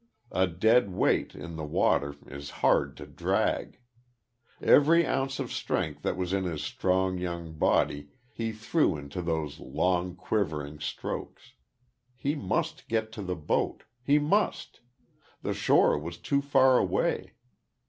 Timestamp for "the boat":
13.21-13.83